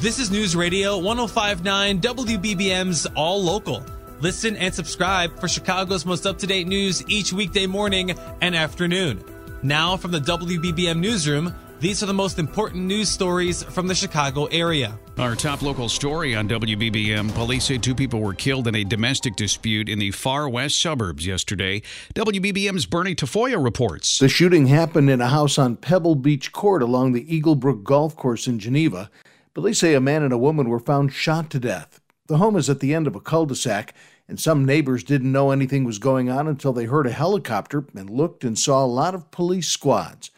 [0.00, 3.84] This is News Radio 1059 WBBM's All Local.
[4.20, 9.22] Listen and subscribe for Chicago's most up to date news each weekday morning and afternoon.
[9.62, 14.44] Now, from the WBBM Newsroom, these are the most important news stories from the Chicago
[14.46, 14.98] area.
[15.16, 19.34] Our top local story on WBBM police say two people were killed in a domestic
[19.34, 21.80] dispute in the far west suburbs yesterday.
[22.14, 24.18] WBBM's Bernie Tafoya reports.
[24.18, 28.46] The shooting happened in a house on Pebble Beach Court along the Eaglebrook Golf Course
[28.46, 29.10] in Geneva.
[29.54, 32.00] Police say a man and a woman were found shot to death.
[32.26, 33.94] The home is at the end of a cul de sac,
[34.28, 38.10] and some neighbors didn't know anything was going on until they heard a helicopter and
[38.10, 40.30] looked and saw a lot of police squads.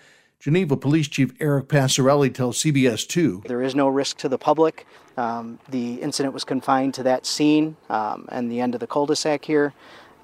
[0.43, 4.89] Geneva Police Chief Eric Passarelli tells CBS 2 There is no risk to the public.
[5.17, 9.07] Um, the incident was confined to that scene um, and the end of the cul
[9.07, 9.73] de sac here.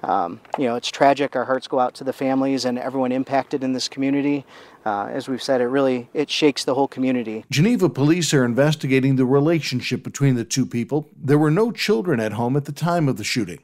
[0.03, 1.37] Um, you know, it's tragic.
[1.37, 4.45] Our hearts go out to the families and everyone impacted in this community.
[4.85, 7.45] Uh, as we've said, it really it shakes the whole community.
[7.49, 11.07] Geneva police are investigating the relationship between the two people.
[11.15, 13.59] There were no children at home at the time of the shooting.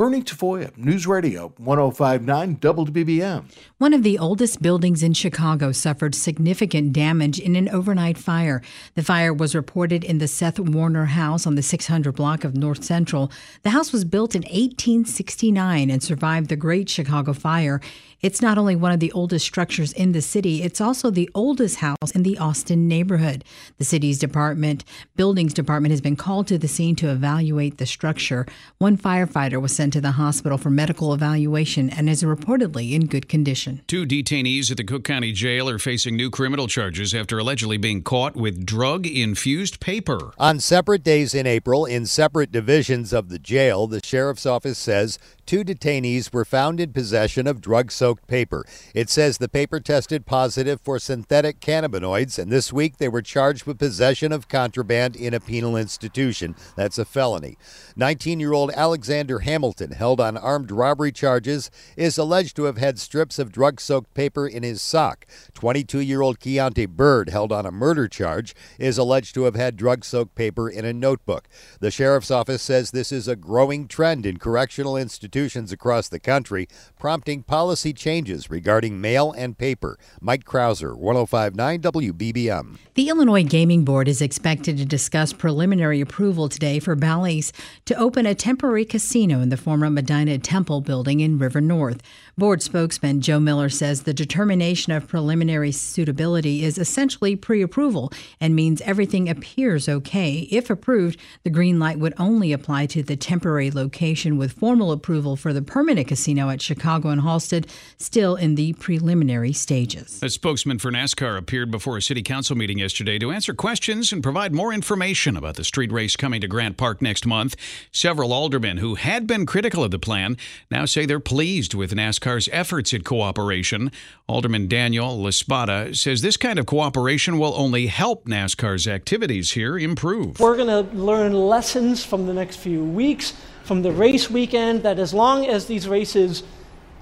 [0.00, 3.44] Bernie Tafoya, News Radio 1059 WBBM.
[3.76, 8.62] One of the oldest buildings in Chicago suffered significant damage in an overnight fire.
[8.94, 12.82] The fire was reported in the Seth Warner house on the 600 block of North
[12.82, 13.30] Central.
[13.60, 17.78] The house was built in 1869 and survived the Great Chicago Fire.
[18.22, 21.76] It's not only one of the oldest structures in the city, it's also the oldest
[21.76, 23.44] house in the Austin neighborhood.
[23.78, 24.84] The city's department,
[25.16, 28.46] buildings department has been called to the scene to evaluate the structure.
[28.76, 33.28] One firefighter was sent to the hospital for medical evaluation and is reportedly in good
[33.28, 33.82] condition.
[33.86, 38.02] Two detainees at the Cook County Jail are facing new criminal charges after allegedly being
[38.02, 40.32] caught with drug infused paper.
[40.38, 45.18] On separate days in April, in separate divisions of the jail, the sheriff's office says
[45.46, 48.64] two detainees were found in possession of drug soaked paper.
[48.94, 53.64] It says the paper tested positive for synthetic cannabinoids, and this week they were charged
[53.64, 56.54] with possession of contraband in a penal institution.
[56.76, 57.56] That's a felony.
[57.96, 62.98] 19 year old Alexander Hamilton, held on armed robbery charges, is alleged to have had
[62.98, 65.26] strips of drug soaked paper in his sock.
[65.54, 69.76] 22 year old Keontae Bird, held on a murder charge, is alleged to have had
[69.76, 71.48] drug soaked paper in a notebook.
[71.80, 76.68] The sheriff's office says this is a growing trend in correctional institutions across the country,
[76.98, 79.98] prompting policy changes regarding mail and paper.
[80.20, 82.78] Mike Krauser, 1059 WBBM.
[82.94, 87.52] The Illinois Gaming Board is expected to discuss preliminary approval today for Bally's
[87.86, 92.02] to open a temporary casino in the former Medinah Temple building in River North.
[92.36, 98.10] Board spokesman Joe Miller says the determination of preliminary suitability is essentially pre approval
[98.40, 100.48] and means everything appears okay.
[100.50, 105.36] If approved, the green light would only apply to the temporary location with formal approval
[105.36, 110.20] for the permanent casino at Chicago and Halsted still in the preliminary stages.
[110.20, 114.20] A spokesman for NASCAR appeared before a city council meeting yesterday to answer questions and
[114.20, 117.54] provide more information about the street race coming to Grant Park next month.
[117.92, 120.36] Several aldermen who had been critical of the plan
[120.70, 123.90] now say they're pleased with NASCAR's efforts at cooperation.
[124.28, 129.76] Alderman Daniel La Spata says this kind of cooperation will only help NASCAR's activities here
[129.76, 130.38] improve.
[130.38, 133.32] We're going to learn lessons from the next few weeks,
[133.64, 136.44] from the race weekend, that as long as these races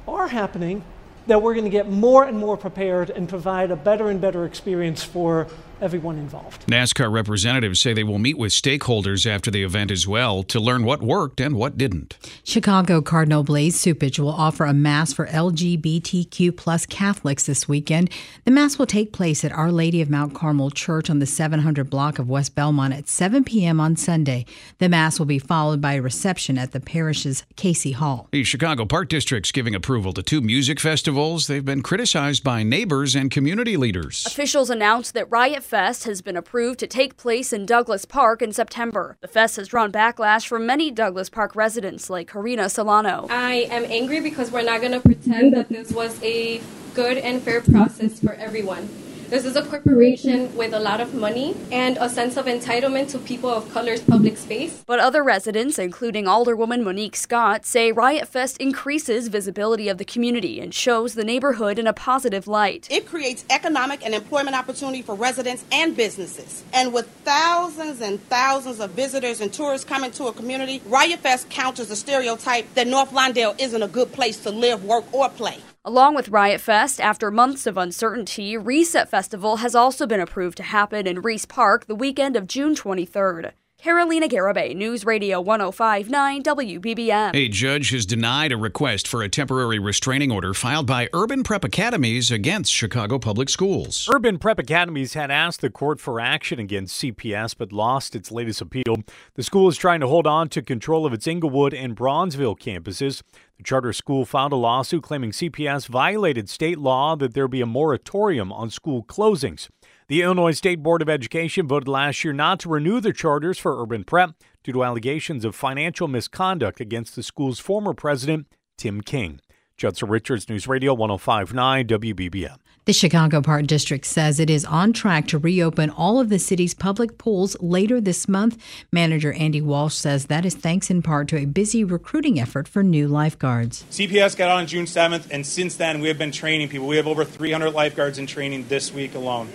[0.07, 0.83] are happening,
[1.27, 4.47] that we're going to get more and more prepared and provide a better and better
[4.47, 5.49] experience for
[5.81, 6.67] everyone involved.
[6.67, 10.85] NASCAR representatives say they will meet with stakeholders after the event as well to learn
[10.85, 12.17] what worked and what didn't.
[12.45, 18.11] Chicago Cardinal Blaise Cupich will offer a mass for LGBTQ plus Catholics this weekend.
[18.45, 21.89] The mass will take place at Our Lady of Mount Carmel Church on the 700
[21.89, 23.81] block of West Belmont at 7 p.m.
[23.81, 24.45] on Sunday.
[24.79, 28.29] The mass will be followed by a reception at the parish's Casey Hall.
[28.33, 31.47] The Chicago Park District's giving approval to two music festivals.
[31.47, 34.25] They've been criticized by neighbors and community leaders.
[34.27, 38.53] Officials announced that Riot Fest has been approved to take place in Douglas Park in
[38.53, 39.19] September.
[39.21, 43.27] The fest has drawn backlash from many Douglas Park residents like Karina Solano.
[43.29, 46.63] I am angry because we're not going to pretend that this was a
[46.95, 48.89] good and fair process for everyone.
[49.29, 53.19] This is a corporation with a lot of money and a sense of entitlement to
[53.19, 54.83] people of color's public space.
[54.87, 60.61] But other residents, including Alderwoman Monique Scott, say Riot Fest increases visibility of the community
[60.61, 62.89] and shows the neighborhood in a positive light.
[62.91, 66.65] It creates economic and employment opportunity for residents and businesses.
[66.73, 71.51] And with thousands and thousands of visitors and tourists coming to a community, Riot Fest
[71.51, 75.59] counters the stereotype that North Lawndale isn't a good place to live, work, or play.
[75.85, 80.65] Along with Riot Fest, after months of uncertainty, Reset Festival has also been approved to
[80.65, 83.53] happen in Reese Park the weekend of June 23rd.
[83.81, 87.31] Carolina Garibay, News Radio 1059 WBBM.
[87.33, 91.63] A judge has denied a request for a temporary restraining order filed by Urban Prep
[91.63, 94.09] Academies against Chicago Public Schools.
[94.13, 98.61] Urban Prep Academies had asked the court for action against CPS but lost its latest
[98.61, 98.97] appeal.
[99.35, 103.23] The school is trying to hold on to control of its Englewood and Bronzeville campuses.
[103.59, 107.67] The charter school filed a lawsuit claiming CPS violated state law that there be a
[107.67, 109.69] moratorium on school closings.
[110.09, 113.83] The Illinois State Board of Education voted last year not to renew the charters for
[113.83, 114.31] Urban Prep
[114.65, 118.47] due to allegations of financial misconduct against the school's former president,
[118.79, 119.43] Tim King.
[119.77, 122.57] Judson Richards, News Radio 1059 WBBM.
[122.87, 126.73] The Chicago Park District says it is on track to reopen all of the city's
[126.73, 128.57] public pools later this month.
[128.91, 132.83] Manager Andy Walsh says that is thanks in part to a busy recruiting effort for
[132.83, 133.85] new lifeguards.
[133.91, 136.87] CPS got on June 7th, and since then we have been training people.
[136.87, 139.51] We have over 300 lifeguards in training this week alone.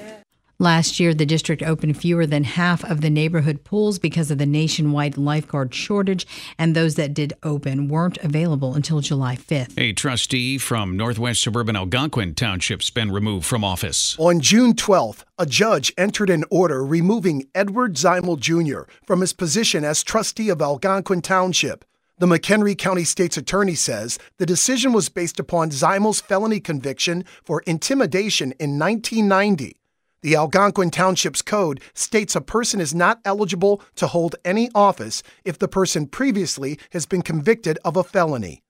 [0.63, 4.45] Last year, the district opened fewer than half of the neighborhood pools because of the
[4.45, 6.25] nationwide lifeguard shortage,
[6.57, 9.74] and those that did open weren't available until July 5th.
[9.77, 14.15] A trustee from Northwest Suburban Algonquin Township's been removed from office.
[14.18, 18.89] On June 12th, a judge entered an order removing Edward Zeimel Jr.
[19.06, 21.83] from his position as trustee of Algonquin Township.
[22.19, 27.62] The McHenry County State's Attorney says the decision was based upon Zeimel's felony conviction for
[27.68, 29.75] intimidation in 1990.
[30.23, 35.59] The Algonquin Township's code states a person is not eligible to hold any office if
[35.59, 38.63] the person previously has been convicted of a felony.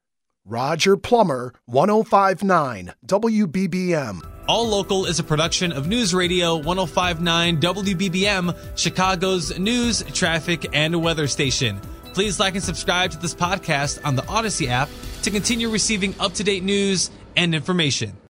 [0.45, 4.21] Roger Plummer, 1059 WBBM.
[4.47, 11.27] All Local is a production of News Radio 1059 WBBM, Chicago's news, traffic, and weather
[11.27, 11.79] station.
[12.15, 14.89] Please like and subscribe to this podcast on the Audacy app
[15.21, 18.17] to continue receiving up to date news and information.